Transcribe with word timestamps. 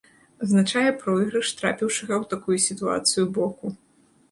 Азначае 0.45 0.93
пройгрыш 1.01 1.51
трапіўшага 1.59 2.13
ў 2.21 2.25
такую 2.33 2.57
сітуацыю 2.67 3.29
боку. 3.39 3.75